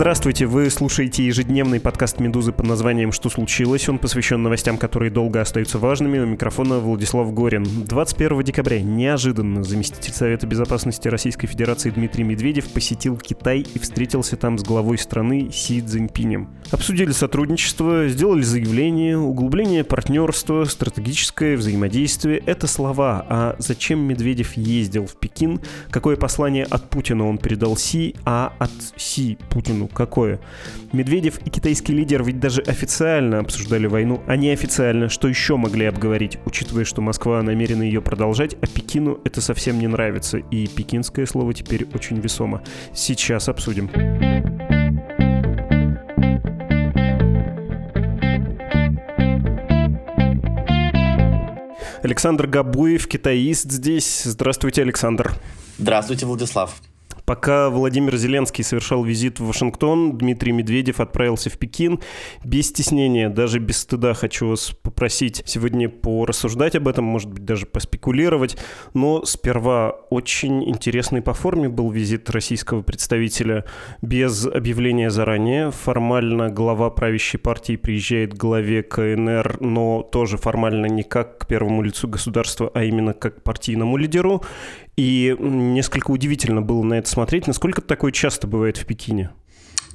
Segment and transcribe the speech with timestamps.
[0.00, 3.86] Здравствуйте, вы слушаете ежедневный подкаст «Медузы» под названием «Что случилось?».
[3.86, 6.18] Он посвящен новостям, которые долго остаются важными.
[6.18, 7.64] У микрофона Владислав Горин.
[7.64, 14.56] 21 декабря неожиданно заместитель Совета Безопасности Российской Федерации Дмитрий Медведев посетил Китай и встретился там
[14.56, 16.48] с главой страны Си Цзиньпинем.
[16.70, 22.42] Обсудили сотрудничество, сделали заявление, углубление партнерства, стратегическое взаимодействие.
[22.46, 23.26] Это слова.
[23.28, 25.60] А зачем Медведев ездил в Пекин?
[25.90, 30.40] Какое послание от Путина он передал Си, а от Си Путину какое?
[30.92, 35.08] Медведев и китайский лидер ведь даже официально обсуждали войну, а не официально.
[35.08, 39.86] Что еще могли обговорить, учитывая, что Москва намерена ее продолжать, а Пекину это совсем не
[39.86, 40.38] нравится.
[40.38, 42.62] И пекинское слово теперь очень весомо.
[42.94, 43.90] Сейчас обсудим.
[52.02, 54.22] Александр Габуев, китаист здесь.
[54.24, 55.32] Здравствуйте, Александр.
[55.78, 56.80] Здравствуйте, Владислав.
[57.30, 62.00] Пока Владимир Зеленский совершал визит в Вашингтон, Дмитрий Медведев отправился в Пекин.
[62.44, 67.66] Без стеснения, даже без стыда хочу вас попросить сегодня порассуждать об этом, может быть, даже
[67.66, 68.56] поспекулировать.
[68.94, 73.64] Но сперва очень интересный по форме был визит российского представителя
[74.02, 75.70] без объявления заранее.
[75.70, 81.82] Формально глава правящей партии приезжает к главе КНР, но тоже формально не как к первому
[81.82, 84.42] лицу государства, а именно как к партийному лидеру.
[85.00, 87.46] И несколько удивительно было на это смотреть.
[87.46, 89.30] Насколько такое часто бывает в Пекине?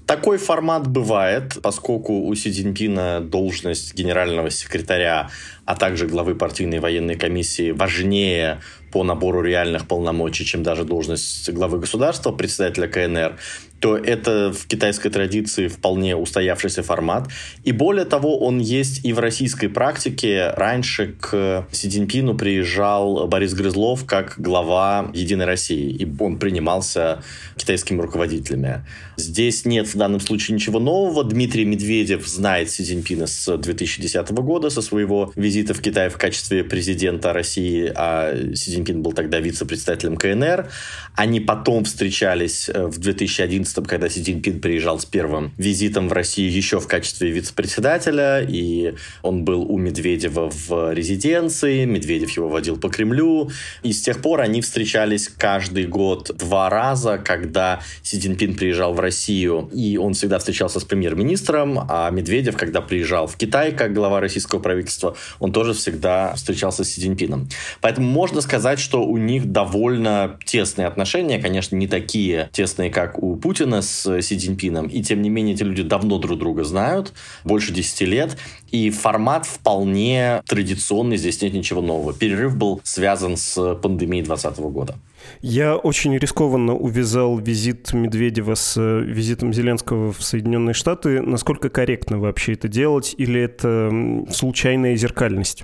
[0.08, 5.30] Такой формат бывает, поскольку у Си Цзиньпина должность генерального секретаря,
[5.66, 11.78] а также главы партийной военной комиссии важнее по набору реальных полномочий, чем даже должность главы
[11.78, 13.38] государства, председателя КНР
[13.80, 17.28] то это в китайской традиции вполне устоявшийся формат.
[17.64, 20.52] И более того, он есть и в российской практике.
[20.56, 27.22] Раньше к Си Цзиньпину приезжал Борис Грызлов как глава «Единой России», и он принимался
[27.58, 28.86] китайскими руководителями.
[29.18, 31.24] Здесь нет в данном случае ничего нового.
[31.24, 36.64] Дмитрий Медведев знает Си Цзиньпина с 2010 года, со своего визита в Китай в качестве
[36.64, 40.70] президента России, а Си Цзиньпин был тогда вице-председателем КНР.
[41.16, 46.14] Они потом встречались э, в 2011 2011 когда Си Цзиньпин приезжал с первым визитом в
[46.14, 52.78] Россию еще в качестве вице-председателя, и он был у Медведева в резиденции, Медведев его водил
[52.78, 53.50] по Кремлю,
[53.84, 59.00] и с тех пор они встречались каждый год два раза, когда Си Цзиньпин приезжал в
[59.00, 64.20] Россию, и он всегда встречался с премьер-министром, а Медведев, когда приезжал в Китай как глава
[64.20, 67.50] российского правительства, он тоже всегда встречался с Си Цзиньпином.
[67.82, 73.36] Поэтому можно сказать, что у них довольно тесные отношения, конечно, не такие тесные, как у
[73.36, 77.14] Путина, Путина с Си Цзиньпином, и тем не менее эти люди давно друг друга знают,
[77.46, 78.38] больше 10 лет,
[78.70, 82.14] и формат вполне традиционный, здесь нет ничего нового.
[82.14, 84.96] Перерыв был связан с пандемией 2020 года.
[85.42, 91.22] Я очень рискованно увязал визит Медведева с э, визитом Зеленского в Соединенные Штаты.
[91.22, 93.90] Насколько корректно вообще это делать, или это
[94.32, 95.64] случайная зеркальность?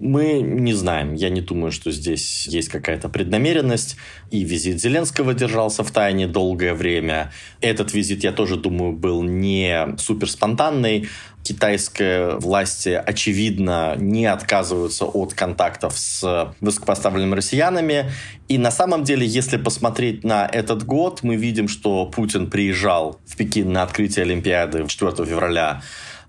[0.00, 1.14] Мы не знаем.
[1.14, 3.96] Я не думаю, что здесь есть какая-то преднамеренность.
[4.30, 7.32] И визит Зеленского держался в тайне долгое время.
[7.60, 11.08] Этот визит, я тоже думаю, был не супер спонтанный.
[11.44, 18.10] Китайские власти, очевидно, не отказываются от контактов с высокопоставленными россиянами.
[18.48, 23.36] И на самом деле, если посмотреть на этот год, мы видим, что Путин приезжал в
[23.36, 25.82] Пекин на открытие Олимпиады 4 февраля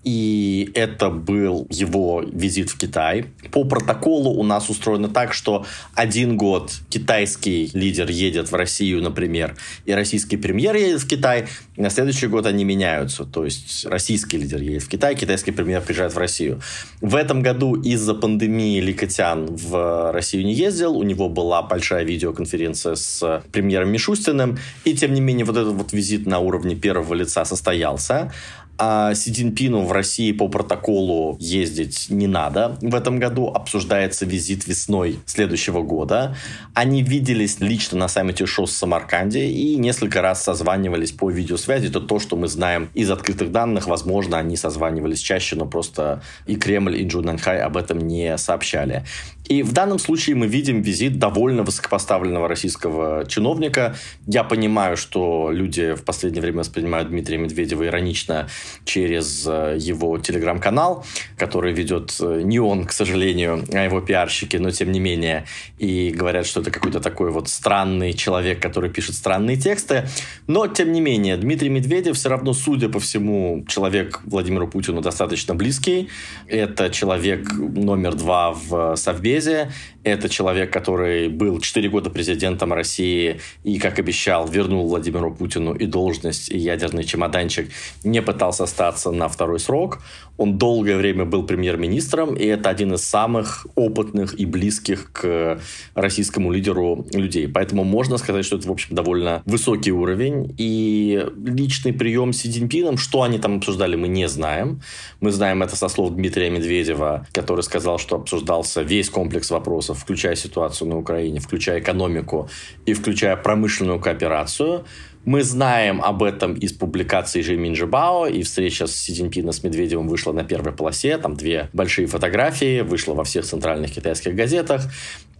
[0.06, 3.26] и это был его визит в Китай.
[3.50, 9.56] По протоколу у нас устроено так, что один год китайский лидер едет в Россию, например,
[9.84, 13.24] и российский премьер едет в Китай, и на следующий год они меняются.
[13.24, 16.60] То есть российский лидер едет в Китай, китайский премьер приезжает в Россию.
[17.00, 22.94] В этом году из-за пандемии Ликотян в Россию не ездил, у него была большая видеоконференция
[22.94, 27.44] с премьером Мишустиным, и тем не менее вот этот вот визит на уровне первого лица
[27.44, 28.30] состоялся
[28.78, 32.76] а Си в России по протоколу ездить не надо.
[32.80, 36.36] В этом году обсуждается визит весной следующего года.
[36.74, 41.88] Они виделись лично на саммите ШОС в Самарканде и несколько раз созванивались по видеосвязи.
[41.88, 43.86] Это то, что мы знаем из открытых данных.
[43.86, 49.04] Возможно, они созванивались чаще, но просто и Кремль, и Джун Анхай об этом не сообщали.
[49.48, 53.96] И в данном случае мы видим визит довольно высокопоставленного российского чиновника.
[54.26, 58.48] Я понимаю, что люди в последнее время воспринимают Дмитрия Медведева иронично
[58.84, 61.04] через э, его телеграм-канал,
[61.36, 65.46] который ведет э, не он, к сожалению, а его пиарщики, но тем не менее.
[65.78, 70.08] И говорят, что это какой-то такой вот странный человек, который пишет странные тексты.
[70.48, 75.54] Но, тем не менее, Дмитрий Медведев все равно, судя по всему, человек Владимиру Путину достаточно
[75.54, 76.08] близкий.
[76.48, 78.96] Это человек номер два в
[79.40, 79.70] Совбезе.
[80.04, 85.86] Это человек, который был 4 года президентом России и, как обещал, вернул Владимиру Путину и
[85.86, 87.70] должность, и ядерный чемоданчик,
[88.04, 90.00] не пытался остаться на второй срок.
[90.36, 95.60] Он долгое время был премьер-министром, и это один из самых опытных и близких к
[95.94, 97.48] российскому лидеру людей.
[97.48, 100.54] Поэтому можно сказать, что это, в общем, довольно высокий уровень.
[100.58, 104.80] И личный прием с Цзиньпином, что они там обсуждали, мы не знаем.
[105.20, 110.36] Мы знаем это со слов Дмитрия Медведева, который сказал, что обсуждался весь комплекс вопросов, включая
[110.36, 112.48] ситуацию на Украине, включая экономику
[112.84, 114.84] и включая промышленную кооперацию.
[115.26, 120.06] Мы знаем об этом из публикации Жи Минжибао, и встреча с Си Цзиньпином с Медведевым
[120.06, 124.82] вышла на первой полосе, там две большие фотографии, вышла во всех центральных китайских газетах.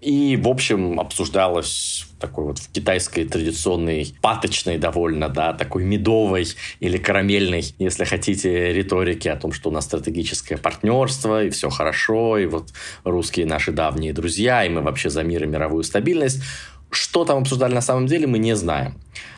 [0.00, 6.48] И, в общем, обсуждалось такой вот в китайской традиционной, паточной довольно, да, такой медовой
[6.80, 12.38] или карамельной, если хотите, риторики о том, что у нас стратегическое партнерство, и все хорошо,
[12.38, 12.72] и вот
[13.04, 16.42] русские наши давние друзья, и мы вообще за мир и мировую стабильность.
[16.90, 18.96] Что там обсуждали на самом деле, мы не знаем.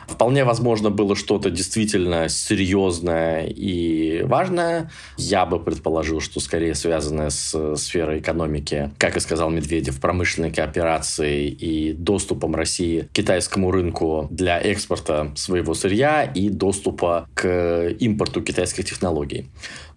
[0.09, 4.89] Вполне возможно было что-то действительно серьезное и важное.
[5.17, 11.49] Я бы предположил, что скорее связанное с сферой экономики, как и сказал Медведев, промышленной кооперацией
[11.49, 18.85] и доступом России к китайскому рынку для экспорта своего сырья и доступа к импорту китайских
[18.85, 19.49] технологий.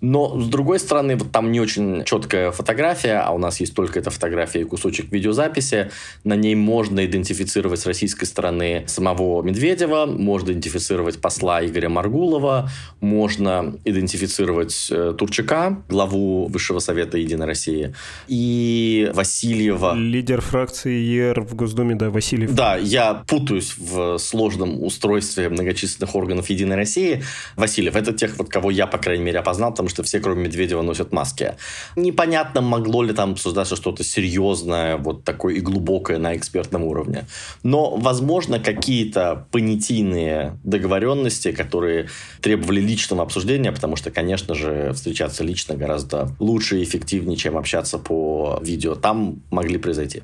[0.02, 4.00] Но, с другой стороны, вот там не очень четкая фотография, а у нас есть только
[4.00, 5.90] эта фотография и кусочек видеозаписи.
[6.24, 9.62] На ней можно идентифицировать с российской стороны самого Медведева,
[10.06, 12.70] можно идентифицировать посла Игоря Маргулова,
[13.00, 17.94] можно идентифицировать э, Турчака, главу Высшего Совета Единой России,
[18.28, 19.94] и Васильева.
[19.94, 22.54] Лидер фракции ЕР в Госдуме, да, Васильев.
[22.54, 27.22] Да, я путаюсь в сложном устройстве многочисленных органов Единой России.
[27.56, 30.82] Васильев, это тех, вот, кого я, по крайней мере, опознал, потому что все, кроме Медведева,
[30.82, 31.54] носят маски.
[31.96, 37.26] Непонятно, могло ли там обсуждаться что-то серьезное, вот такое и глубокое на экспертном уровне.
[37.62, 42.08] Но, возможно, какие-то понятийные договоренности, которые
[42.40, 47.98] требовали личного обсуждения, потому что, конечно же, встречаться лично гораздо лучше и эффективнее, чем общаться
[47.98, 50.22] по видео, там могли произойти.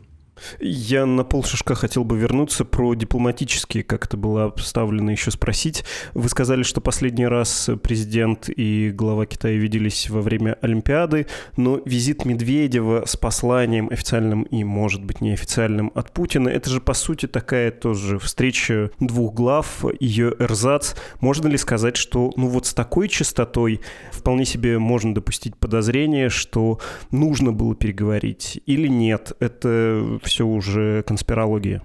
[0.60, 5.84] Я на полшишка хотел бы вернуться про дипломатические, как это было обставлено, еще спросить.
[6.14, 11.26] Вы сказали, что последний раз президент и глава Китая виделись во время Олимпиады,
[11.56, 16.94] но визит Медведева с посланием официальным и, может быть, неофициальным от Путина, это же, по
[16.94, 20.94] сути, такая тоже встреча двух глав, ее эрзац.
[21.20, 23.80] Можно ли сказать, что, ну вот с такой частотой
[24.12, 26.80] вполне себе можно допустить подозрение, что
[27.10, 29.32] нужно было переговорить или нет?
[29.40, 31.82] Это все уже конспирология.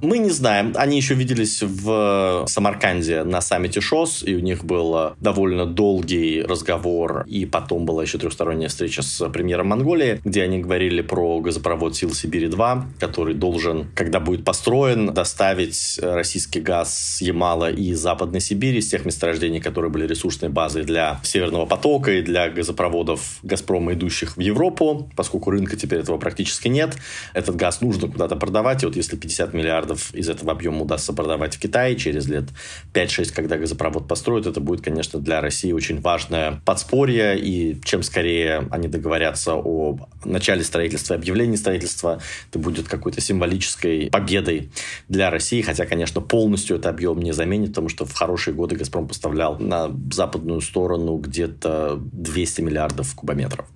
[0.00, 0.74] Мы не знаем.
[0.76, 7.24] Они еще виделись в Самарканде на саммите ШОС, и у них был довольно долгий разговор,
[7.26, 12.10] и потом была еще трехсторонняя встреча с премьером Монголии, где они говорили про газопровод Сил
[12.10, 18.88] Сибири-2, который должен, когда будет построен, доставить российский газ с Ямала и Западной Сибири, с
[18.88, 24.40] тех месторождений, которые были ресурсной базой для Северного потока и для газопроводов Газпрома, идущих в
[24.40, 26.96] Европу, поскольку рынка теперь этого практически нет.
[27.34, 31.12] Этот газ нужно куда-то продавать, и вот если 50 миллиардов миллиардов из этого объема удастся
[31.12, 31.96] продавать в Китае.
[31.96, 32.44] Через лет
[32.92, 38.68] 5-6, когда газопровод построят, это будет, конечно, для России очень важное подспорье, и чем скорее
[38.70, 44.70] они договорятся о начале строительства, объявлении строительства, это будет какой-то символической победой
[45.08, 49.08] для России, хотя, конечно, полностью это объем не заменит, потому что в хорошие годы «Газпром»
[49.08, 53.66] поставлял на западную сторону где-то 200 миллиардов кубометров.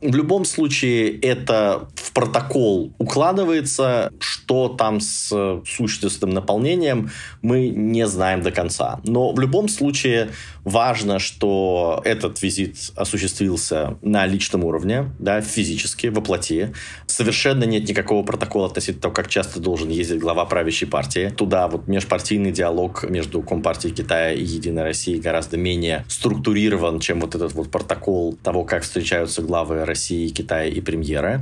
[0.00, 4.12] В любом случае, это в протокол укладывается.
[4.20, 7.10] Что там с существенным наполнением,
[7.42, 9.00] мы не знаем до конца.
[9.04, 10.30] Но в любом случае
[10.64, 16.72] важно, что этот визит осуществился на личном уровне, да, физически, воплоти.
[17.16, 21.32] Совершенно нет никакого протокола относительно того, как часто должен ездить глава правящей партии.
[21.34, 27.34] Туда вот межпартийный диалог между Компартией Китая и Единой Россией гораздо менее структурирован, чем вот
[27.34, 31.40] этот вот протокол того, как встречаются главы России, Китая и премьера.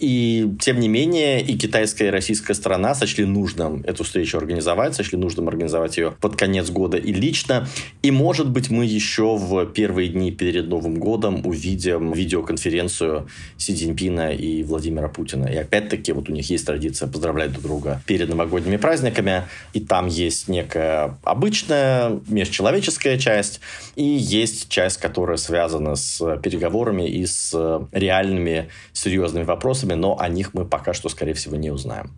[0.00, 5.18] И, тем не менее, и китайская, и российская сторона сочли нужным эту встречу организовать, сочли
[5.18, 7.68] нужным организовать ее под конец года и лично.
[8.02, 13.28] И, может быть, мы еще в первые дни перед Новым годом увидим видеоконференцию
[13.58, 15.46] Си Цзиньпина и Владимира Путина.
[15.46, 19.42] И опять-таки, вот у них есть традиция поздравлять друг друга перед новогодними праздниками.
[19.74, 23.60] И там есть некая обычная межчеловеческая часть,
[23.96, 27.54] и есть часть, которая связана с переговорами и с
[27.92, 32.12] реальными серьезными вопросами, но о них мы пока что, скорее всего, не узнаем.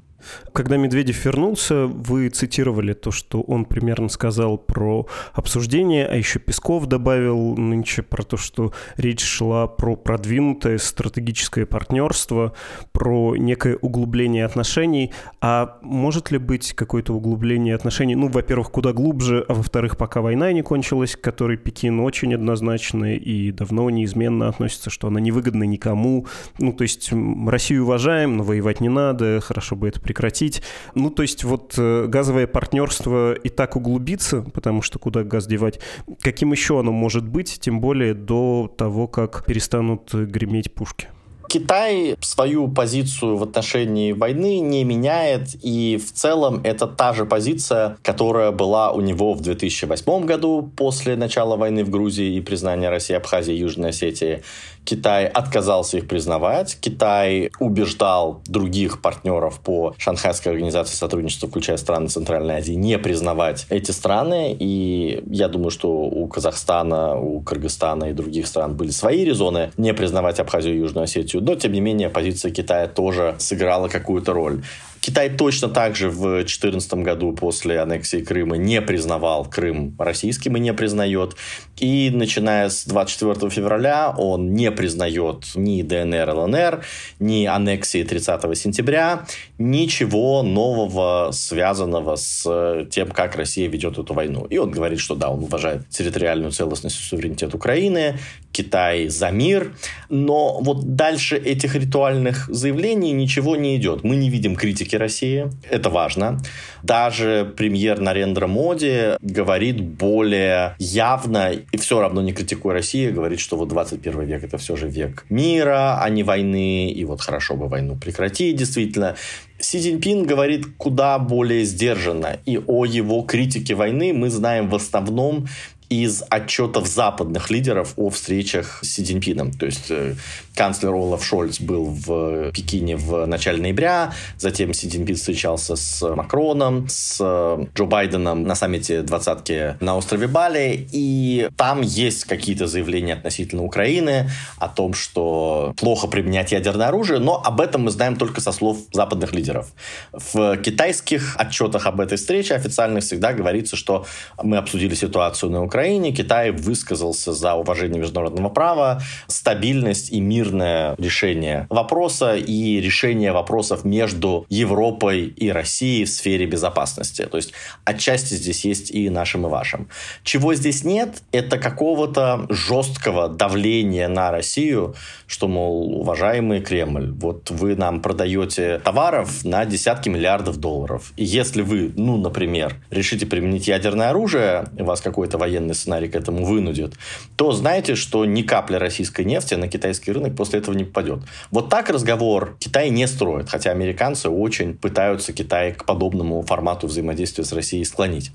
[0.52, 6.86] Когда Медведев вернулся, вы цитировали то, что он примерно сказал про обсуждение, а еще Песков
[6.86, 12.52] добавил нынче про то, что речь шла про продвинутое стратегическое партнерство,
[12.92, 15.12] про некое углубление отношений.
[15.40, 18.14] А может ли быть какое-то углубление отношений?
[18.14, 23.14] Ну, во-первых, куда глубже, а во-вторых, пока война не кончилась, к которой Пекин очень однозначно
[23.14, 26.26] и давно неизменно относится, что она невыгодна никому.
[26.58, 27.10] Ну, то есть
[27.46, 30.62] Россию уважаем, но воевать не надо, хорошо бы это прекратить.
[30.94, 35.80] Ну, то есть вот э, газовое партнерство и так углубится, потому что куда газ девать,
[36.20, 41.08] каким еще оно может быть, тем более до того, как перестанут греметь пушки?
[41.52, 47.98] Китай свою позицию в отношении войны не меняет, и в целом это та же позиция,
[48.02, 53.12] которая была у него в 2008 году после начала войны в Грузии и признания России,
[53.14, 54.42] Абхазии и Южной Осетии.
[54.84, 56.76] Китай отказался их признавать.
[56.80, 63.90] Китай убеждал других партнеров по Шанхайской организации сотрудничества, включая страны Центральной Азии, не признавать эти
[63.90, 64.56] страны.
[64.58, 69.94] И я думаю, что у Казахстана, у Кыргызстана и других стран были свои резоны не
[69.94, 71.41] признавать Абхазию и Южную Осетию.
[71.44, 74.62] Но, тем не менее, позиция Китая тоже сыграла какую-то роль.
[75.02, 80.60] Китай точно так же в 2014 году после аннексии Крыма не признавал Крым российским и
[80.60, 81.34] не признает.
[81.76, 86.84] И начиная с 24 февраля он не признает ни ДНР, ЛНР,
[87.18, 89.26] ни аннексии 30 сентября,
[89.58, 94.46] ничего нового, связанного с тем, как Россия ведет эту войну.
[94.50, 98.18] И он говорит, что да, он уважает территориальную целостность и суверенитет Украины,
[98.52, 99.74] Китай за мир,
[100.10, 104.04] но вот дальше этих ритуальных заявлений ничего не идет.
[104.04, 106.40] Мы не видим критики России, это важно.
[106.82, 113.56] Даже премьер Нарендра Моди говорит более явно и все равно не критикуя Россию, говорит, что
[113.56, 117.68] вот 21 век это все же век мира, а не войны, и вот хорошо бы
[117.68, 119.16] войну прекратить, действительно.
[119.58, 125.46] Си Цзиньпин говорит куда более сдержанно, и о его критике войны мы знаем в основном
[125.92, 129.52] из отчетов западных лидеров о встречах с Си Цзиньпином.
[129.52, 130.14] То есть э,
[130.54, 136.88] канцлер Олаф Шольц был в Пекине в начале ноября, затем Си Цзиньпин встречался с Макроном,
[136.88, 143.14] с э, Джо Байденом на саммите двадцатки на острове Бали, и там есть какие-то заявления
[143.14, 148.40] относительно Украины о том, что плохо применять ядерное оружие, но об этом мы знаем только
[148.40, 149.72] со слов западных лидеров.
[150.12, 154.06] В китайских отчетах об этой встрече официальных всегда говорится, что
[154.42, 156.12] мы обсудили ситуацию на Украине, Украине.
[156.12, 164.46] Китай высказался за уважение международного права, стабильность и мирное решение вопроса и решение вопросов между
[164.48, 167.26] Европой и Россией в сфере безопасности.
[167.26, 167.52] То есть
[167.84, 169.88] отчасти здесь есть и нашим, и вашим.
[170.22, 174.94] Чего здесь нет, это какого-то жесткого давления на Россию,
[175.26, 181.12] что, мол, уважаемый Кремль, вот вы нам продаете товаров на десятки миллиардов долларов.
[181.16, 186.08] И если вы, ну, например, решите применить ядерное оружие, у вас какой-то военный военный сценарий
[186.08, 186.94] к этому вынудит,
[187.36, 191.20] то знаете, что ни капля российской нефти на китайский рынок после этого не попадет.
[191.50, 197.44] Вот так разговор Китай не строит, хотя американцы очень пытаются Китай к подобному формату взаимодействия
[197.44, 198.30] с Россией склонить.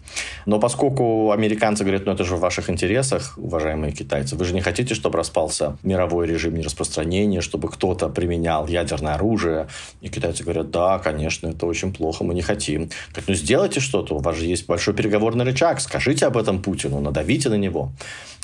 [0.46, 4.62] Но поскольку американцы говорят, ну это же в ваших интересах, уважаемые китайцы, вы же не
[4.62, 9.68] хотите, чтобы распался мировой режим нераспространения, чтобы кто-то применял ядерное оружие.
[10.02, 12.90] И китайцы говорят, да, конечно, это очень плохо, мы не хотим.
[13.14, 17.00] Так, ну сделайте что-то, у вас же есть большой переговорный рычаг, скажите об этом Путину,
[17.00, 17.92] надавите давите на него.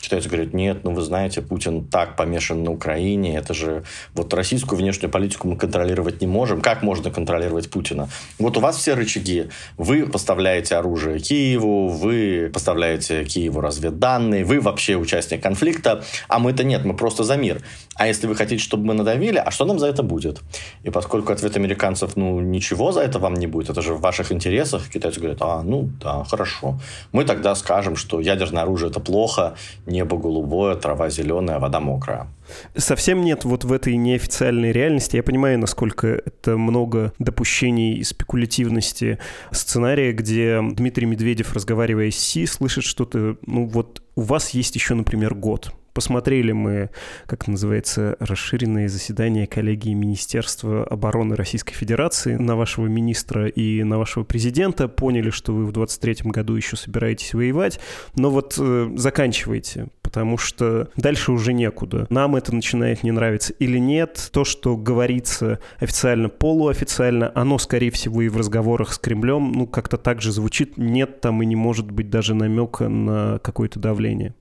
[0.04, 4.78] Китайцы говорят, нет, ну вы знаете, Путин так помешан на Украине, это же вот российскую
[4.78, 6.60] внешнюю политику мы контролировать не можем.
[6.60, 8.10] Как можно контролировать Путина?
[8.38, 9.46] Вот у вас все рычаги.
[9.78, 16.84] Вы поставляете оружие Киеву, вы поставляете Киеву разведданные, вы вообще участник конфликта, а мы-то нет,
[16.84, 17.62] мы просто за мир.
[17.96, 20.42] А если вы хотите, чтобы мы надавили, а что нам за это будет?
[20.84, 24.34] И поскольку ответ американцев, ну, ничего за это вам не будет, это же в ваших
[24.34, 26.78] интересах, китайцы говорят, а, ну, да, хорошо.
[27.14, 29.56] Мы тогда скажем, что ядерное оружие это плохо,
[29.86, 32.28] небо голубое, трава зеленая, вода мокрая.
[32.76, 35.16] Совсем нет вот в этой неофициальной реальности.
[35.16, 39.20] Я понимаю, насколько это много допущений и спекулятивности
[39.52, 44.94] сценария, где Дмитрий Медведев, разговаривая с Си, слышит что-то, ну вот у вас есть еще,
[44.94, 46.90] например, год посмотрели мы,
[47.26, 54.24] как называется, расширенные заседания коллегии Министерства обороны Российской Федерации на вашего министра и на вашего
[54.24, 57.80] президента, поняли, что вы в 23 году еще собираетесь воевать,
[58.16, 62.08] но вот э, заканчивайте, потому что дальше уже некуда.
[62.10, 64.30] Нам это начинает не нравиться или нет.
[64.32, 69.98] То, что говорится официально, полуофициально, оно, скорее всего, и в разговорах с Кремлем, ну, как-то
[69.98, 70.78] так же звучит.
[70.78, 74.34] Нет там и не может быть даже намека на какое-то давление.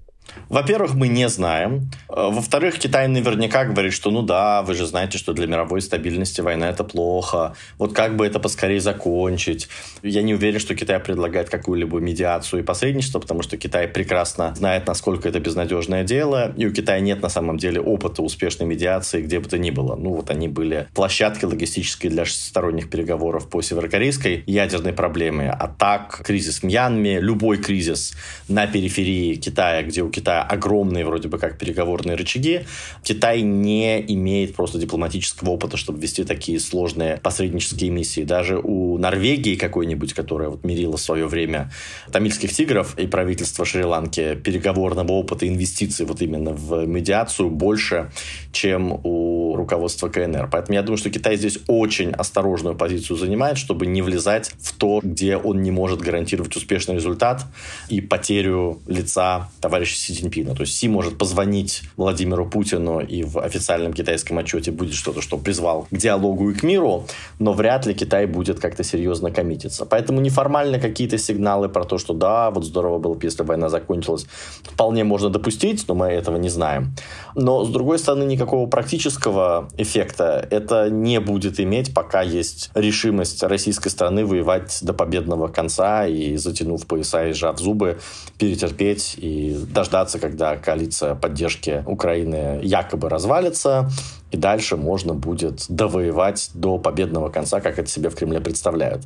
[0.48, 1.90] Во-первых, мы не знаем.
[2.08, 6.40] Э, во-вторых, Китай наверняка говорит, что ну да, вы же знаете, что для мировой стабильности
[6.40, 7.54] война это плохо.
[7.78, 9.68] Вот как бы это поскорее закончить.
[10.02, 14.86] Я не уверен, что Китай предлагает какую-либо медиацию и посредничество, потому что Китай прекрасно знает,
[14.86, 16.52] насколько это безнадежное дело.
[16.56, 19.96] И у Китая нет на самом деле опыта успешной медиации где бы то ни было.
[19.96, 25.50] Ну вот они были площадкой логистической для шестисторонних переговоров по северокорейской ядерной проблеме.
[25.50, 28.14] А так, кризис в Мьянме, любой кризис
[28.48, 32.64] на периферии Китая, где у Китая огромные вроде бы как переговорные рычаги.
[33.02, 38.22] Китай не имеет просто дипломатического опыта, чтобы вести такие сложные посреднические миссии.
[38.22, 41.70] Даже у Норвегии какой-нибудь, которая вот мирила в свое время
[42.10, 48.10] тамильских тигров и правительство Шри-Ланки, переговорного опыта инвестиций вот именно в медиацию больше,
[48.52, 50.48] чем у руководства КНР.
[50.50, 55.00] Поэтому я думаю, что Китай здесь очень осторожную позицию занимает, чтобы не влезать в то,
[55.02, 57.44] где он не может гарантировать успешный результат
[57.88, 60.54] и потерю лица товарища Си Цзиньпина.
[60.54, 65.38] То есть Си может позвонить Владимиру Путину и в официальном китайском отчете будет что-то, что
[65.38, 67.06] призвал к диалогу и к миру,
[67.38, 69.86] но вряд ли Китай будет как-то серьезно коммититься.
[69.86, 74.26] Поэтому неформально какие-то сигналы про то, что да, вот здорово было бы, если война закончилась,
[74.64, 76.94] вполне можно допустить, но мы этого не знаем.
[77.34, 83.88] Но, с другой стороны, никакого практического эффекта это не будет иметь, пока есть решимость российской
[83.88, 87.98] страны воевать до победного конца и, затянув пояса и сжав зубы,
[88.38, 89.56] перетерпеть и
[89.92, 93.90] дождаться, когда коалиция поддержки Украины якобы развалится,
[94.30, 99.02] и дальше можно будет довоевать до победного конца, как это себе в Кремле представляют.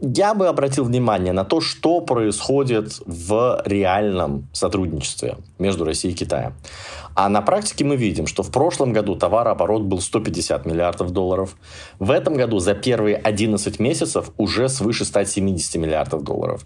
[0.00, 6.54] Я бы обратил внимание на то, что происходит в реальном сотрудничестве между Россией и Китаем.
[7.22, 11.54] А на практике мы видим, что в прошлом году товарооборот был 150 миллиардов долларов.
[11.98, 16.64] В этом году за первые 11 месяцев уже свыше 170 миллиардов долларов.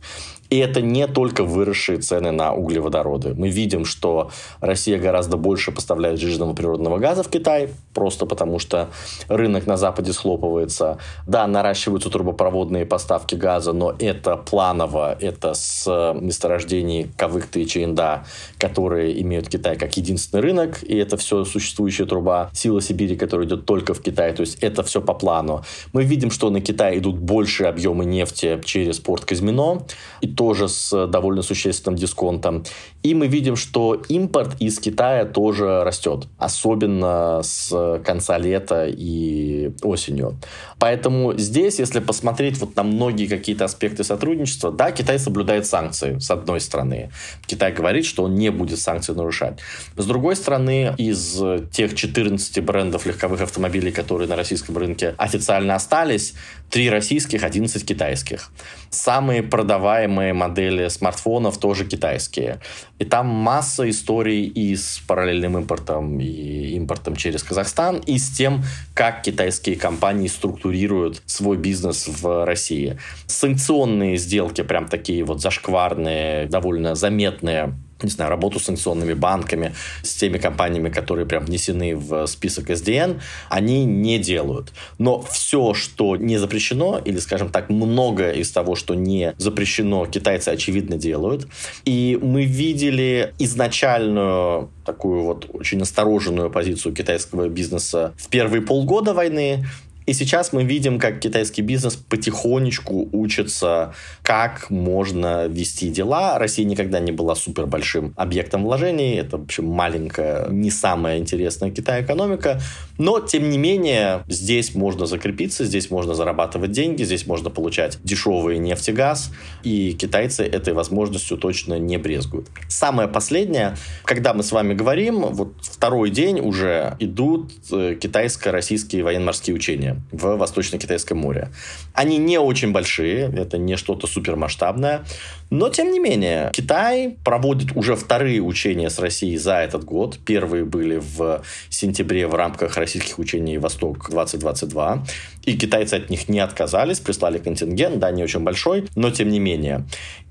[0.51, 3.35] И это не только выросшие цены на углеводороды.
[3.35, 4.31] Мы видим, что
[4.61, 8.91] Россия гораздо больше поставляет жирного природного газа в Китай, просто потому что
[9.27, 10.99] рынок на Западе схлопывается.
[11.27, 18.25] Да, наращиваются трубопроводные поставки газа, но это планово, это с месторождений Кавыкта и Чаинда,
[18.59, 23.67] которые имеют Китай как единственный рынок, и это все существующая труба Сила Сибири, которая идет
[23.67, 25.65] только в Китай, то есть это все по плану.
[25.93, 29.87] Мы видим, что на Китай идут большие объемы нефти через порт Казмино,
[30.21, 32.65] и тоже с довольно существенным дисконтом.
[33.03, 40.37] И мы видим, что импорт из Китая тоже растет, особенно с конца лета и осенью.
[40.79, 46.31] Поэтому здесь, если посмотреть вот на многие какие-то аспекты сотрудничества, да, Китай соблюдает санкции, с
[46.31, 47.11] одной стороны.
[47.47, 49.59] Китай говорит, что он не будет санкции нарушать.
[49.97, 56.35] С другой стороны, из тех 14 брендов легковых автомобилей, которые на российском рынке официально остались,
[56.71, 58.51] три российских, 11 китайских.
[58.91, 62.61] Самые продаваемые модели смартфонов тоже китайские.
[62.99, 68.63] И там масса историй и с параллельным импортом, и импортом через Казахстан, и с тем,
[68.95, 72.99] как китайские компании структурируют свой бизнес в России.
[73.27, 80.15] Санкционные сделки прям такие вот зашкварные, довольно заметные не знаю, работу с санкционными банками, с
[80.15, 84.73] теми компаниями, которые прям внесены в список SDN, они не делают.
[84.99, 90.51] Но все, что не запрещено, или, скажем так, многое из того, что не запрещено, китайцы,
[90.51, 91.49] очевидно, делают.
[91.85, 99.67] И мы видели изначальную такую вот очень остороженную позицию китайского бизнеса в первые полгода войны,
[100.07, 106.39] и сейчас мы видим, как китайский бизнес потихонечку учится, как можно вести дела.
[106.39, 109.17] Россия никогда не была супер большим объектом вложений.
[109.17, 112.61] Это, в общем, маленькая, не самая интересная Китай экономика.
[112.99, 118.59] Но, тем не менее, здесь можно закрепиться, здесь можно зарабатывать деньги, здесь можно получать дешевый
[118.59, 119.33] нефть и газ.
[119.63, 122.49] И китайцы этой возможностью точно не брезгуют.
[122.69, 129.57] Самое последнее, когда мы с вами говорим, вот второй день уже идут э, китайско-российские военно-морские
[129.57, 131.51] учения в Восточно-Китайском море.
[131.93, 135.05] Они не очень большие, это не что-то супермасштабное,
[135.51, 140.19] но, тем не менее, Китай проводит уже вторые учения с Россией за этот год.
[140.25, 145.07] Первые были в сентябре в рамках российских учений «Восток-2022».
[145.45, 149.39] И китайцы от них не отказались, прислали контингент, да, не очень большой, но тем не
[149.39, 149.85] менее.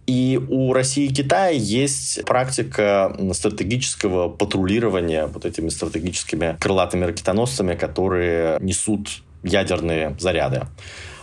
[0.06, 8.58] И у России и Китая есть практика стратегического патрулирования вот этими стратегическими крылатыми ракетоносцами, которые
[8.60, 10.67] несут ядерные заряды.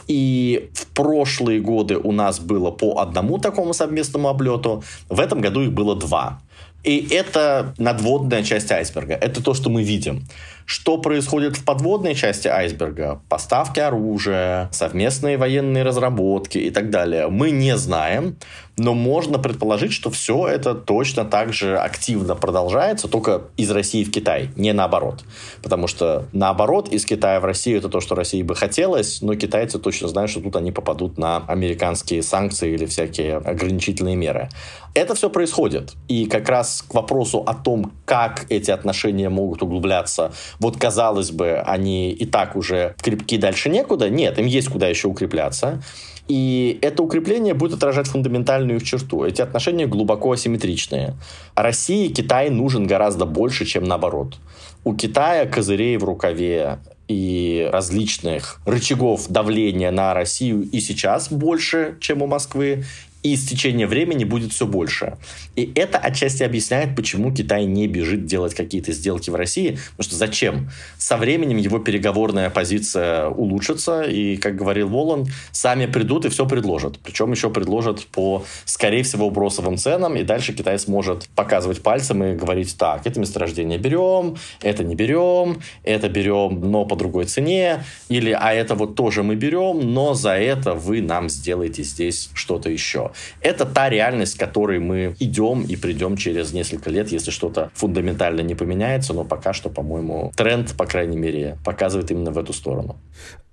[0.06, 4.82] И в прошлые годы у нас было по одному такому совместному облету.
[5.08, 6.40] В этом году их было два.
[6.82, 9.14] И это надводная часть айсберга.
[9.14, 10.24] Это то, что мы видим.
[10.70, 13.20] Что происходит в подводной части айсберга?
[13.28, 17.26] Поставки оружия, совместные военные разработки и так далее.
[17.28, 18.36] Мы не знаем,
[18.76, 24.12] но можно предположить, что все это точно так же активно продолжается, только из России в
[24.12, 25.24] Китай, не наоборот.
[25.60, 29.80] Потому что наоборот, из Китая в Россию это то, что России бы хотелось, но китайцы
[29.80, 34.48] точно знают, что тут они попадут на американские санкции или всякие ограничительные меры.
[34.94, 35.94] Это все происходит.
[36.08, 41.58] И как раз к вопросу о том, как эти отношения могут углубляться, вот казалось бы,
[41.58, 44.08] они и так уже крепки дальше некуда.
[44.10, 45.82] Нет, им есть куда еще укрепляться.
[46.28, 49.24] И это укрепление будет отражать фундаментальную их черту.
[49.24, 51.14] Эти отношения глубоко асимметричные.
[51.56, 54.38] России Китай нужен гораздо больше, чем наоборот.
[54.84, 62.22] У Китая козырей в рукаве и различных рычагов давления на Россию и сейчас больше, чем
[62.22, 62.84] у Москвы,
[63.22, 65.18] и с течением времени будет все больше.
[65.56, 69.78] И это отчасти объясняет, почему Китай не бежит делать какие-то сделки в России.
[69.90, 70.70] Потому что зачем?
[70.98, 76.98] Со временем его переговорная позиция улучшится, и, как говорил Волан, сами придут и все предложат.
[77.00, 82.34] Причем еще предложат по, скорее всего, бросовым ценам, и дальше Китай сможет показывать пальцем и
[82.34, 88.30] говорить, так, это месторождение берем, это не берем, это берем, но по другой цене, или,
[88.30, 93.09] а это вот тоже мы берем, но за это вы нам сделаете здесь что-то еще.
[93.40, 98.40] Это та реальность, к которой мы идем и придем через несколько лет, если что-то фундаментально
[98.40, 102.96] не поменяется, но пока что, по-моему, тренд, по крайней мере, показывает именно в эту сторону.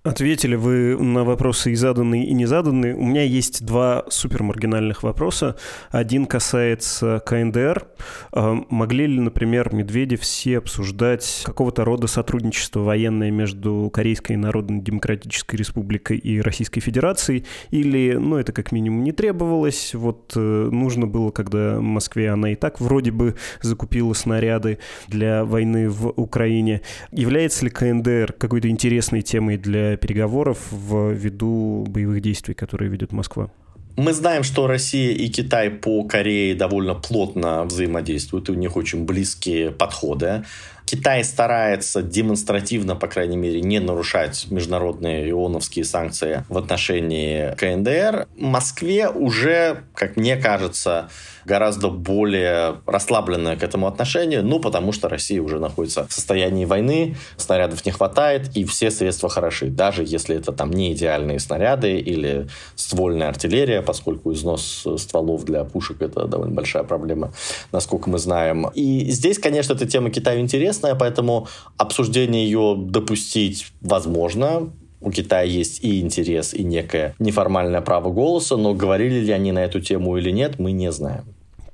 [0.07, 2.95] Ответили вы на вопросы и заданные, и не заданные.
[2.95, 5.57] У меня есть два супермаргинальных вопроса.
[5.91, 7.85] Один касается КНДР.
[8.31, 16.17] А, могли ли, например, Медведев все обсуждать какого-то рода сотрудничество военное между Корейской Народно-Демократической Республикой
[16.19, 17.43] и Российской Федерацией?
[17.71, 19.93] Или, ну, это как минимум не требовалось?
[19.93, 25.89] Вот э, нужно было, когда Москве она и так вроде бы закупила снаряды для войны
[25.89, 26.81] в Украине.
[27.11, 33.49] Является ли КНДР какой-то интересной темой для переговоров в виду боевых действий, которые ведет Москва?
[33.97, 39.05] Мы знаем, что Россия и Китай по Корее довольно плотно взаимодействуют, и у них очень
[39.05, 40.43] близкие подходы.
[40.85, 48.27] Китай старается демонстративно, по крайней мере, не нарушать международные ионовские санкции в отношении КНДР.
[48.37, 51.09] Москве уже, как мне кажется,
[51.47, 57.15] гораздо более расслабленное к этому отношение, ну, потому что Россия уже находится в состоянии войны,
[57.37, 62.47] снарядов не хватает, и все средства хороши, даже если это там не идеальные снаряды или
[62.75, 67.31] ствольная артиллерия, поскольку износ стволов для пушек это довольно большая проблема,
[67.71, 68.67] насколько мы знаем.
[68.75, 74.71] И здесь, конечно, эта тема Китаю интересна, интересная, поэтому обсуждение ее допустить возможно.
[74.99, 79.63] У Китая есть и интерес, и некое неформальное право голоса, но говорили ли они на
[79.63, 81.23] эту тему или нет, мы не знаем.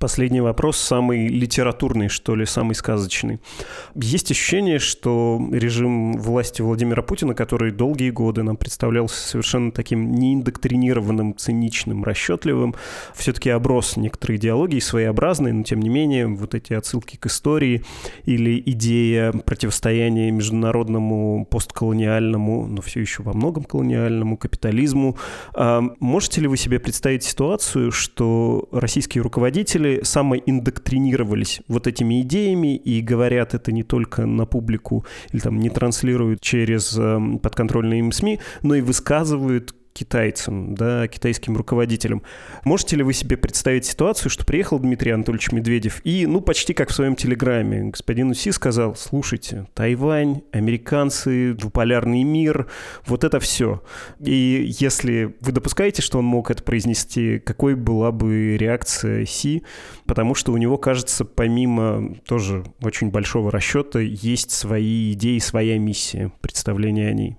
[0.04, 3.40] Последний вопрос, самый литературный, что ли, самый сказочный.
[3.96, 11.38] Есть ощущение, что режим власти Владимира Путина, который долгие годы нам представлялся совершенно таким неиндоктринированным,
[11.38, 12.76] циничным, расчетливым,
[13.16, 17.86] все-таки оброс некоторой идеологии своеобразной, но тем не менее вот эти отсылки к истории
[18.26, 25.16] или идея противостояния международному постколониальному, но все еще во многом колониальному капитализму.
[25.54, 33.02] А можете ли вы себе представить ситуацию, что российские руководители самоиндоктринировались вот этими идеями и
[33.02, 38.40] говорят это не только на публику или там не транслируют через э, подконтрольные им СМИ,
[38.62, 42.24] но и высказывают китайцам, да, китайским руководителям.
[42.66, 46.90] Можете ли вы себе представить ситуацию, что приехал Дмитрий Анатольевич Медведев и, ну, почти как
[46.90, 52.68] в своем телеграме, господину Си сказал, слушайте, Тайвань, американцы, двуполярный мир,
[53.06, 53.84] вот это все.
[54.20, 59.64] И если вы допускаете, что он мог это произнести, какой была бы реакция Си?
[60.06, 66.32] Потому что у него, кажется, помимо тоже очень большого расчета, есть свои идеи, своя миссия,
[66.42, 67.38] представление о ней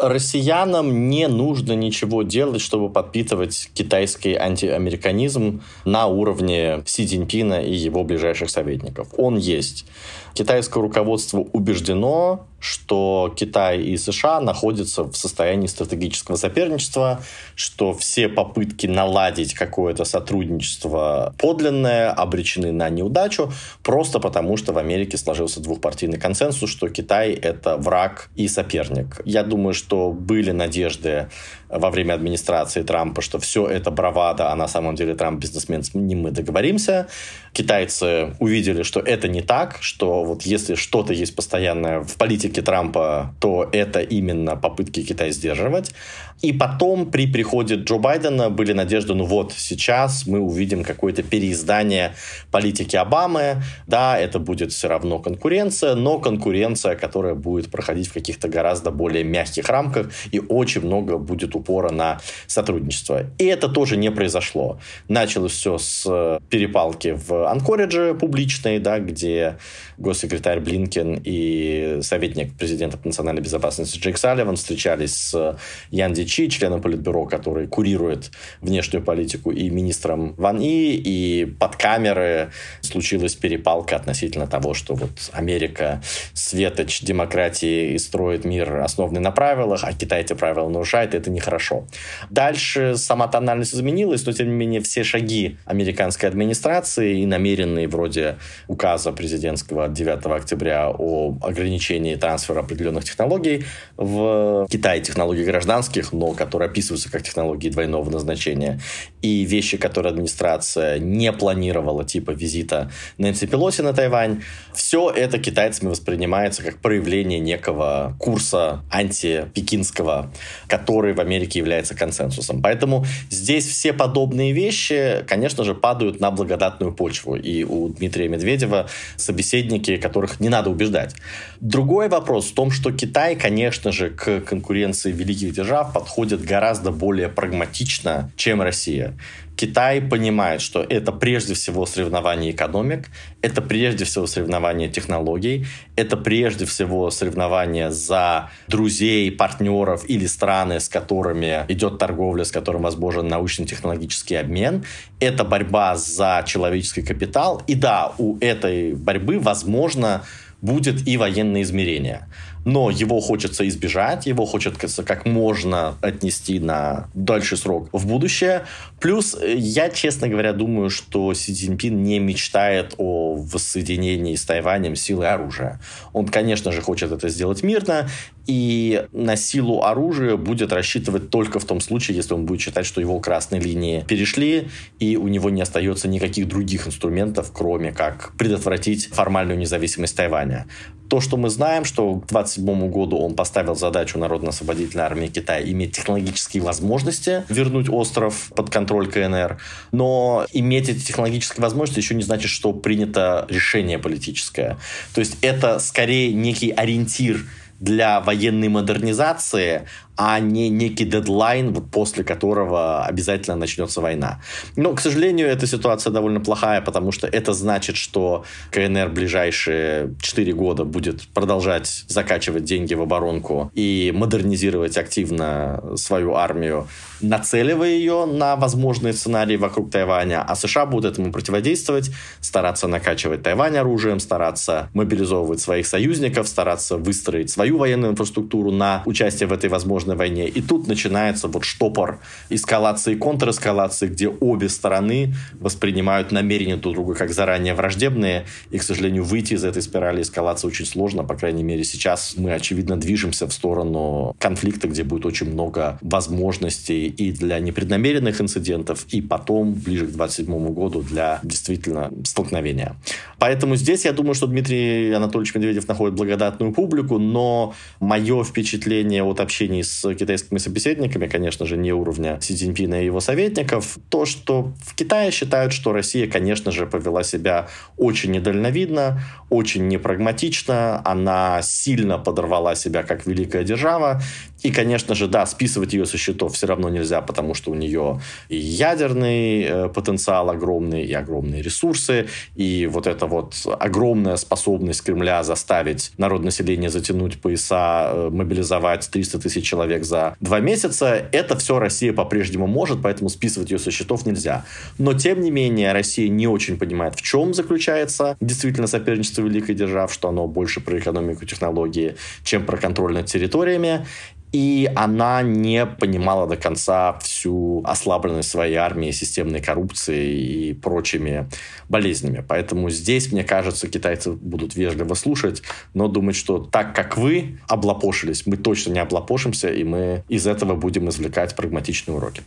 [0.00, 8.04] россиянам не нужно ничего делать, чтобы подпитывать китайский антиамериканизм на уровне Си Цзиньпина и его
[8.04, 9.08] ближайших советников.
[9.16, 9.86] Он есть.
[10.34, 17.20] Китайское руководство убеждено, что Китай и США находятся в состоянии стратегического соперничества,
[17.54, 25.18] что все попытки наладить какое-то сотрудничество подлинное обречены на неудачу, просто потому что в Америке
[25.18, 29.20] сложился двухпартийный консенсус, что Китай— это враг и соперник.
[29.24, 31.28] Я думаю, что были надежды
[31.74, 35.94] во время администрации Трампа, что все это бравада, а на самом деле Трамп бизнесмен, с
[35.94, 37.08] ним мы договоримся.
[37.52, 43.34] Китайцы увидели, что это не так, что вот если что-то есть постоянное в политике Трампа,
[43.40, 45.94] то это именно попытки Китая сдерживать.
[46.42, 52.14] И потом при приходе Джо Байдена были надежды, ну вот, сейчас мы увидим какое-то переиздание
[52.50, 53.62] политики Обамы.
[53.86, 59.24] Да, это будет все равно конкуренция, но конкуренция, которая будет проходить в каких-то гораздо более
[59.24, 63.26] мягких рамках, и очень много будет упора на сотрудничество.
[63.38, 64.78] И это тоже не произошло.
[65.08, 69.56] Началось все с перепалки в Анкоридже публичной, да, где
[69.96, 75.58] госсекретарь Блинкен и советник президента по национальной безопасности Джейк Салливан встречались с
[75.90, 82.50] Ян Дичи, членом Политбюро, который курирует внешнюю политику, и министром Ван И, и под камеры
[82.80, 86.02] случилась перепалка относительно того, что вот Америка
[86.34, 91.30] светоч демократии и строит мир, основанный на правилах, а Китай эти правила нарушает, и это
[91.44, 91.86] нехорошо.
[92.30, 98.36] Дальше сама тональность изменилась, но тем не менее все шаги американской администрации и намеренные вроде
[98.68, 103.64] указа президентского от 9 октября о ограничении трансфера определенных технологий
[103.96, 108.80] в Китае, технологий гражданских, но которые описываются как технологии двойного назначения,
[109.22, 115.90] и вещи, которые администрация не планировала, типа визита Нэнси Пелоси на Тайвань, все это китайцами
[115.90, 120.32] воспринимается как проявление некого курса антипекинского,
[120.68, 122.62] который в Америке является консенсусом.
[122.62, 127.36] Поэтому здесь все подобные вещи, конечно же, падают на благодатную почву.
[127.36, 131.14] И у Дмитрия Медведева собеседники, которых не надо убеждать.
[131.60, 137.28] Другой вопрос в том, что Китай, конечно же, к конкуренции великих держав подходит гораздо более
[137.28, 139.14] прагматично, чем Россия.
[139.56, 143.08] Китай понимает, что это прежде всего соревнование экономик,
[143.40, 150.88] это прежде всего соревнование технологий, это прежде всего соревнование за друзей, партнеров или страны, с
[150.88, 154.84] которыми идет торговля, с которым возможен научно-технологический обмен.
[155.20, 157.62] Это борьба за человеческий капитал.
[157.66, 160.22] И да, у этой борьбы, возможно,
[160.60, 162.26] будет и военное измерение
[162.64, 168.64] но его хочется избежать, его хочется как можно отнести на дальший срок в будущее.
[169.00, 174.96] Плюс э, я, честно говоря, думаю, что Си Цзиньпин не мечтает о воссоединении с Тайванем
[174.96, 175.80] силой оружия.
[176.12, 178.08] Он, конечно же, хочет это сделать мирно,
[178.46, 183.00] и на силу оружия будет рассчитывать только в том случае, если он будет считать, что
[183.00, 189.06] его красные линии перешли, и у него не остается никаких других инструментов, кроме как предотвратить
[189.06, 190.66] формальную независимость Тайваня.
[191.08, 195.92] То, что мы знаем, что к 27 году он поставил задачу Народно-освободительной армии Китая иметь
[195.92, 199.58] технологические возможности вернуть остров под контроль КНР.
[199.92, 204.78] Но иметь эти технологические возможности еще не значит, что принято решение политическое.
[205.14, 207.44] То есть это скорее некий ориентир
[207.80, 214.40] для военной модернизации, а не некий дедлайн, вот после которого обязательно начнется война.
[214.76, 220.52] Но, к сожалению, эта ситуация довольно плохая, потому что это значит, что КНР ближайшие 4
[220.52, 226.86] года будет продолжать закачивать деньги в оборонку и модернизировать активно свою армию,
[227.20, 233.76] нацеливая ее на возможные сценарии вокруг Тайваня, а США будут этому противодействовать, стараться накачивать Тайвань
[233.76, 240.03] оружием, стараться мобилизовывать своих союзников, стараться выстроить свою военную инфраструктуру на участие в этой возможности
[240.04, 240.48] возможной войне.
[240.48, 247.14] И тут начинается вот штопор эскалации и контрэскалации, где обе стороны воспринимают намерения друг друга
[247.14, 248.44] как заранее враждебные.
[248.70, 251.24] И, к сожалению, выйти из этой спирали эскалации очень сложно.
[251.24, 257.06] По крайней мере, сейчас мы, очевидно, движемся в сторону конфликта, где будет очень много возможностей
[257.06, 262.96] и для непреднамеренных инцидентов, и потом, ближе к 27 году, для действительно столкновения.
[263.38, 269.40] Поэтому здесь я думаю, что Дмитрий Анатольевич Медведев находит благодатную публику, но мое впечатление от
[269.40, 274.26] общения с с китайскими собеседниками, конечно же, не уровня Си Цзиньпина и его советников, то,
[274.26, 281.62] что в Китае считают, что Россия, конечно же, повела себя очень недальновидно, очень непрагматично, она
[281.62, 284.20] сильно подорвала себя как великая держава,
[284.64, 288.22] и, конечно же, да, списывать ее со счетов все равно нельзя, потому что у нее
[288.48, 295.42] и ядерный э, потенциал огромный, и огромные ресурсы, и вот эта вот огромная способность Кремля
[295.42, 301.28] заставить народ населения затянуть пояса, э, мобилизовать 300 тысяч человек за два месяца.
[301.30, 304.64] Это все Россия по-прежнему может, поэтому списывать ее со счетов нельзя.
[304.96, 310.10] Но, тем не менее, Россия не очень понимает, в чем заключается действительно соперничество великой держав,
[310.10, 314.06] что оно больше про экономику технологии, чем про контроль над территориями
[314.54, 321.48] и она не понимала до конца всю ослабленность своей армии системной коррупцией и прочими
[321.88, 322.44] болезнями.
[322.46, 328.46] Поэтому здесь, мне кажется, китайцы будут вежливо слушать, но думать, что так как вы облапошились,
[328.46, 332.44] мы точно не облапошимся, и мы из этого будем извлекать прагматичные уроки.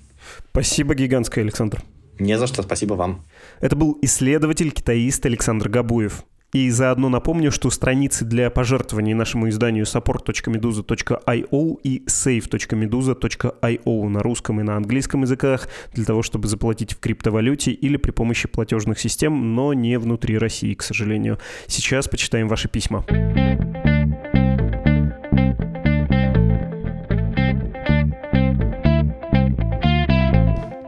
[0.52, 1.84] Спасибо гигантское, Александр.
[2.20, 3.26] Не за что, спасибо вам.
[3.60, 6.24] Это был исследователь-китаист Александр Габуев.
[6.54, 14.64] И заодно напомню, что страницы для пожертвований нашему изданию support.meduza.io и save.meduza.io на русском и
[14.64, 19.74] на английском языках для того, чтобы заплатить в криптовалюте или при помощи платежных систем, но
[19.74, 21.38] не внутри России, к сожалению.
[21.68, 23.04] Сейчас почитаем ваши письма.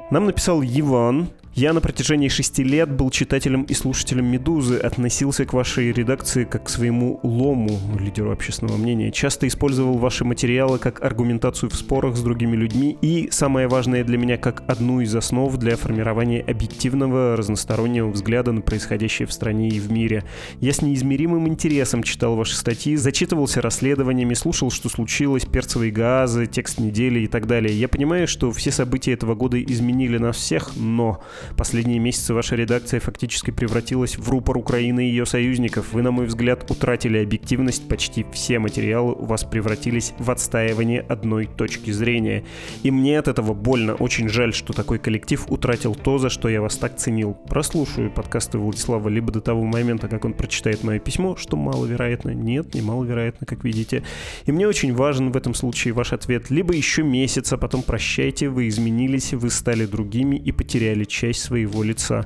[0.09, 1.27] Нам написал Иван,
[1.59, 6.67] я на протяжении шести лет был читателем и слушателем «Медузы», относился к вашей редакции как
[6.67, 12.21] к своему лому, лидеру общественного мнения, часто использовал ваши материалы как аргументацию в спорах с
[12.21, 18.09] другими людьми и, самое важное для меня, как одну из основ для формирования объективного, разностороннего
[18.09, 20.23] взгляда на происходящее в стране и в мире.
[20.61, 26.79] Я с неизмеримым интересом читал ваши статьи, зачитывался расследованиями, слушал, что случилось, перцевые газы, текст
[26.79, 27.77] недели и так далее.
[27.77, 31.21] Я понимаю, что все события этого года изменили нас всех, но
[31.57, 35.93] Последние месяцы ваша редакция фактически превратилась в рупор Украины и ее союзников.
[35.93, 37.87] Вы, на мой взгляд, утратили объективность.
[37.87, 42.43] Почти все материалы у вас превратились в отстаивание одной точки зрения.
[42.83, 43.95] И мне от этого больно.
[43.95, 47.33] Очень жаль, что такой коллектив утратил то, за что я вас так ценил.
[47.33, 52.29] Прослушаю подкасты Владислава либо до того момента, как он прочитает мое письмо, что маловероятно.
[52.31, 54.03] Нет, не маловероятно, как видите.
[54.45, 56.49] И мне очень важен в этом случае ваш ответ.
[56.49, 61.83] Либо еще месяц, а потом прощайте, вы изменились, вы стали другими и потеряли часть своего
[61.83, 62.25] лица.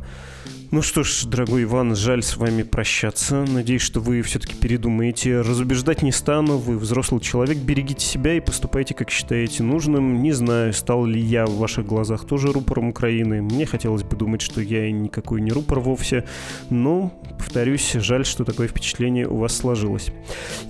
[0.74, 3.46] Ну что ж, дорогой Иван, жаль с вами прощаться.
[3.48, 5.42] Надеюсь, что вы все-таки передумаете.
[5.42, 10.24] Разубеждать не стану, вы взрослый человек, берегите себя и поступайте, как считаете нужным.
[10.24, 13.44] Не знаю, стал ли я в ваших глазах тоже рупором Украины.
[13.44, 16.26] Мне хотелось бы думать, что я никакой не рупор вовсе.
[16.72, 20.12] Но, повторюсь, жаль, что такое впечатление у вас сложилось.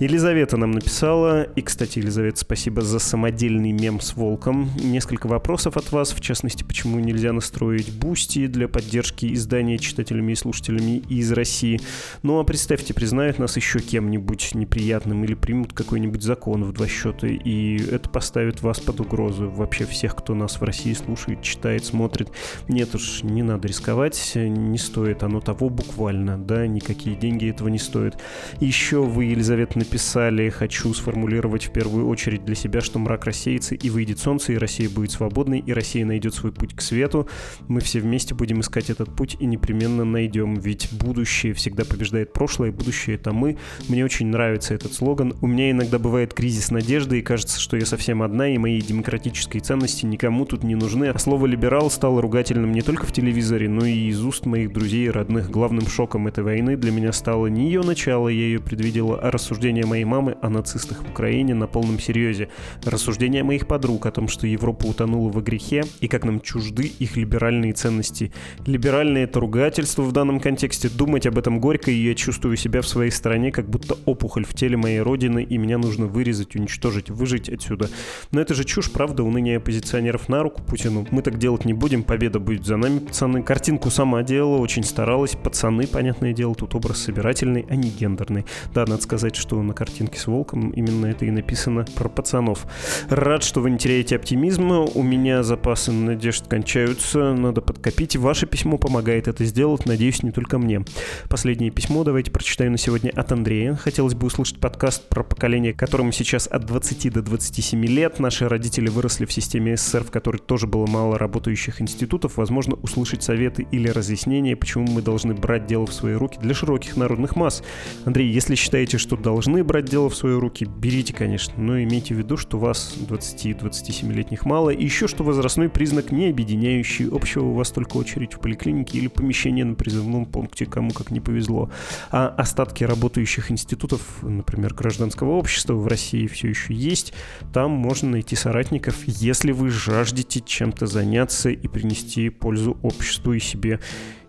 [0.00, 4.70] Елизавета нам написала, и, кстати, Елизавета, спасибо за самодельный мем с волком.
[4.78, 10.34] Несколько вопросов от вас, в частности, почему нельзя настроить Boosty для поддержки издания читателями и
[10.34, 11.80] слушателями из России.
[12.22, 17.28] Ну а представьте, признают нас еще кем-нибудь неприятным или примут какой-нибудь закон в два счета,
[17.28, 19.50] и это поставит вас под угрозу.
[19.50, 22.30] Вообще всех, кто нас в России слушает, читает, смотрит.
[22.68, 27.78] Нет уж, не надо рисковать, не стоит оно того буквально, да, никакие деньги этого не
[27.78, 28.20] стоят.
[28.58, 33.90] Еще вы, Елизавета, написали, хочу сформулировать в первую очередь для себя, что мрак рассеется и
[33.90, 37.28] выйдет солнце, и Россия будет свободной, и Россия найдет свой путь к свету.
[37.68, 42.32] Мы все вместе будем искать этот путь и непременно непременно найдем, ведь будущее всегда побеждает
[42.32, 43.56] прошлое, будущее это мы.
[43.88, 45.34] Мне очень нравится этот слоган.
[45.40, 49.62] У меня иногда бывает кризис надежды, и кажется, что я совсем одна, и мои демократические
[49.62, 51.06] ценности никому тут не нужны.
[51.06, 55.06] А слово «либерал» стало ругательным не только в телевизоре, но и из уст моих друзей
[55.06, 55.50] и родных.
[55.50, 59.84] Главным шоком этой войны для меня стало не ее начало, я ее предвидела, а рассуждение
[59.84, 62.48] моей мамы о нацистах в Украине на полном серьезе.
[62.84, 67.16] Рассуждение моих подруг о том, что Европа утонула во грехе, и как нам чужды их
[67.16, 68.32] либеральные ценности.
[68.66, 70.88] Либеральные— это ругательство, ругательство в данном контексте.
[70.88, 74.54] Думать об этом горько, и я чувствую себя в своей стране, как будто опухоль в
[74.54, 77.90] теле моей родины, и меня нужно вырезать, уничтожить, выжить отсюда.
[78.30, 81.08] Но это же чушь, правда, уныние оппозиционеров на руку Путину.
[81.10, 83.42] Мы так делать не будем, победа будет за нами, пацаны.
[83.42, 85.34] Картинку сама делала, очень старалась.
[85.34, 88.44] Пацаны, понятное дело, тут образ собирательный, а не гендерный.
[88.72, 92.64] Да, надо сказать, что на картинке с волком именно это и написано про пацанов.
[93.08, 94.82] Рад, что вы не теряете оптимизма.
[94.82, 98.14] У меня запасы надежд кончаются, надо подкопить.
[98.14, 100.84] Ваше письмо помогает это сделать сделать, надеюсь, не только мне.
[101.28, 103.76] Последнее письмо давайте прочитаю на сегодня от Андрея.
[103.76, 108.18] Хотелось бы услышать подкаст про поколение, которому сейчас от 20 до 27 лет.
[108.18, 112.36] Наши родители выросли в системе СССР, в которой тоже было мало работающих институтов.
[112.36, 116.96] Возможно, услышать советы или разъяснения, почему мы должны брать дело в свои руки для широких
[116.96, 117.62] народных масс.
[118.04, 122.18] Андрей, если считаете, что должны брать дело в свои руки, берите, конечно, но имейте в
[122.18, 127.70] виду, что вас 20-27-летних мало, и еще что возрастной признак не объединяющий, общего у вас
[127.70, 131.70] только очередь в поликлинике или помещении помещение на призывном пункте, кому как не повезло.
[132.10, 137.12] А остатки работающих институтов, например, гражданского общества в России все еще есть.
[137.52, 143.80] Там можно найти соратников, если вы жаждете чем-то заняться и принести пользу обществу и себе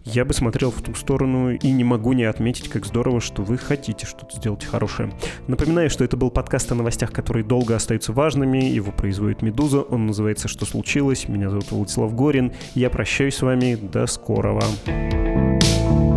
[0.05, 3.57] я бы смотрел в ту сторону и не могу не отметить, как здорово, что вы
[3.57, 5.11] хотите что-то сделать хорошее.
[5.47, 8.59] Напоминаю, что это был подкаст о новостях, которые долго остаются важными.
[8.59, 9.81] Его производит «Медуза».
[9.81, 11.27] Он называется «Что случилось?».
[11.27, 12.53] Меня зовут Владислав Горин.
[12.75, 13.75] Я прощаюсь с вами.
[13.75, 14.61] До скорого.
[14.85, 16.14] thank you